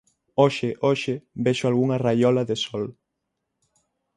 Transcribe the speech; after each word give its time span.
Hoxe, 0.41 0.69
hoxe, 0.87 1.13
vexo 1.45 1.65
algunha 1.67 2.01
raiola 2.05 2.43
de 2.49 2.55
sol. 2.65 2.85